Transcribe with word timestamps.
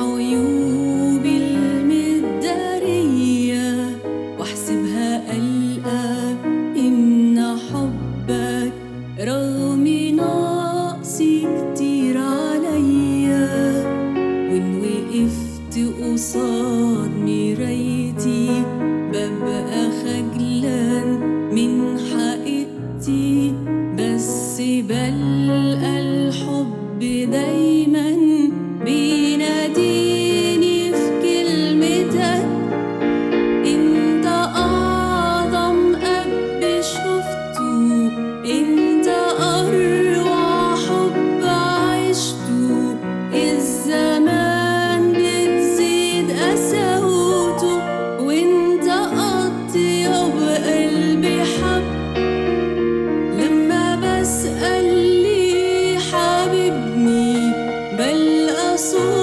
عيوبي 0.00 1.36
المدارية 2.56 3.70
واحسبها 4.38 5.36
ألقى 5.36 6.32
إن 6.76 7.38
حبك 7.72 8.72
رغم 9.20 9.86
كتير 11.74 12.18
عليا 12.18 13.48
وإن 14.24 14.64
وقفت 14.82 15.74
قصاد 16.02 17.10
مرايتي 17.16 18.62
ببقى 19.12 19.90
من 21.54 21.98
حقيقتي 21.98 23.52
بس 23.98 24.60
بلقى 24.60 25.94
الحب 26.00 26.98
دايما 27.30 27.61
بلقى 58.72 59.21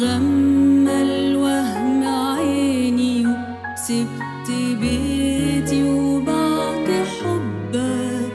غمى 0.00 1.02
الوهم 1.02 2.04
عيني 2.04 3.26
وسبت 3.26 4.48
بيتي 4.80 5.82
وبعت 5.82 6.88
حبك. 6.88 8.32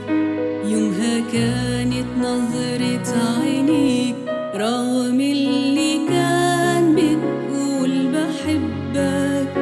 يومها 0.65 1.19
كانت 1.33 2.05
نظرة 2.19 3.07
عينيك 3.39 4.15
رغم 4.55 5.19
اللي 5.19 6.07
كان 6.09 6.95
بتقول 6.95 8.07
بحبك. 8.07 9.53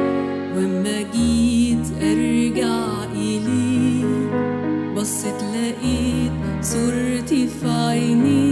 وما 0.56 0.98
جيت 1.14 1.86
أرجع 2.02 3.04
إليك 3.14 4.32
بصيت 4.96 5.42
لقيت 5.42 6.32
صورتي 6.62 7.46
في 7.46 7.68
عينيك. 7.70 8.51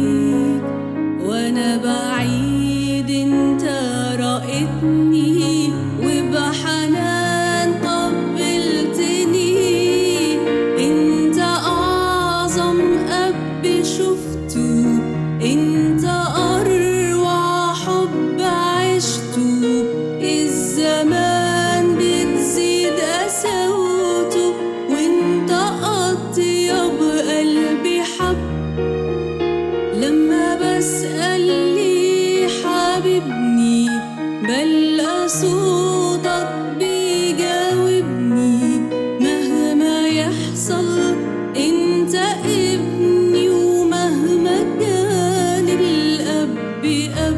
حبيبني 33.10 33.88
بلقى 34.42 35.28
صوتك 35.28 36.48
بيجاوبني 36.78 38.78
مهما 39.20 40.08
يحصل 40.08 41.14
أنت 41.56 42.14
ابني 42.44 43.48
ومهما 43.50 44.58
كان 44.80 45.68
الأب 45.68 46.56
أب. 47.18 47.36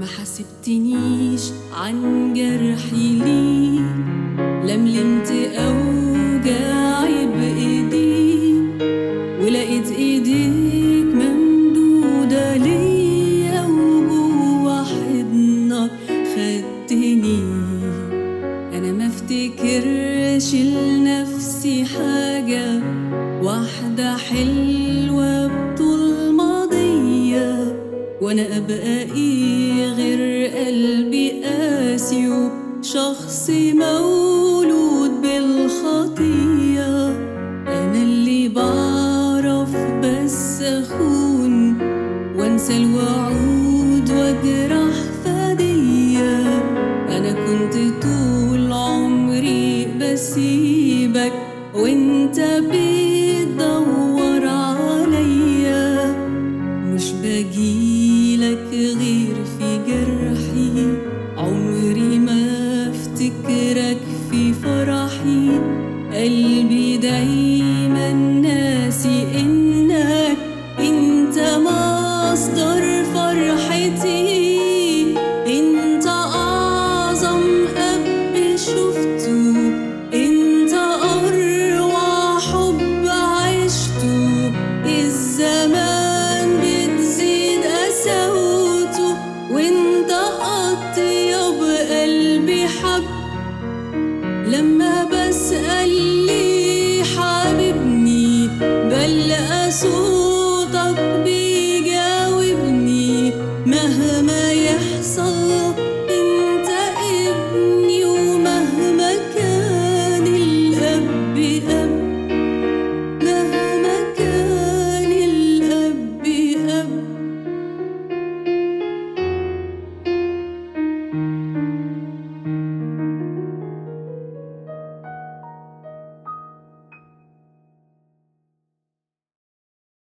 ما 0.00 0.06
حسبتنيش 0.06 1.42
عن 1.74 1.96
جرحي 2.34 3.12
ليك 3.12 3.82
لملمت 4.64 5.30
أوجاعي 5.56 6.01
ماضية 28.22 28.26
وأنا 28.26 28.56
ابقى 28.56 29.02
إيه 29.16 29.92
غير 29.92 30.50
قلبي 30.66 31.42
قاسي 31.44 32.28
وشخص 32.28 33.50
مولود 33.50 34.61
قلبي 66.22 66.96
دايما 66.96 68.12
ناسي 68.12 69.26
إنك 69.40 70.36
انت 70.78 71.38
مصدر 71.38 73.04
فرحتي 73.14 74.11
أسأل 95.32 95.90
لي 96.26 97.02
حاببني 97.16 98.48
بل 98.60 99.32
أسوق 99.32 100.11